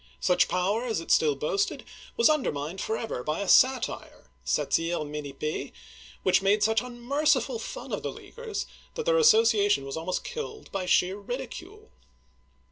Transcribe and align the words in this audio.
Such 0.19 0.47
power 0.47 0.83
as 0.85 0.99
it 0.99 1.11
still 1.11 1.35
boasted 1.35 1.83
was 2.17 2.27
undermined 2.27 2.81
for 2.81 2.97
ever 2.97 3.23
by 3.23 3.41
a 3.41 3.47
satire 3.47 4.31
{Satire 4.43 5.05
Minipp^e) 5.05 5.73
which 6.23 6.41
made 6.41 6.63
such 6.63 6.81
unmerciful 6.81 7.59
fun 7.59 7.91
of 7.93 8.01
the 8.01 8.11
Leaguers 8.11 8.65
that 8.95 9.05
their 9.05 9.19
association 9.19 9.85
was 9.85 9.95
almost 9.97 10.23
killed 10.23 10.71
by 10.71 10.87
sheer 10.87 11.17
ridicule. 11.17 11.91